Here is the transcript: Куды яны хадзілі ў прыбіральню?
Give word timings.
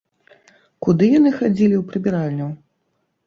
Куды 0.85 1.09
яны 1.17 1.33
хадзілі 1.39 1.75
ў 1.77 1.83
прыбіральню? 1.91 2.47